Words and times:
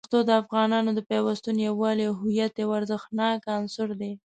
پښتو 0.03 0.19
د 0.27 0.31
افغانانو 0.41 0.89
د 0.93 0.99
پیوستون، 1.09 1.55
یووالي، 1.67 2.03
او 2.07 2.15
هویت 2.21 2.53
یو 2.61 2.69
ارزښتناک 2.79 3.41
عنصر 3.57 3.89
دی. 4.01 4.11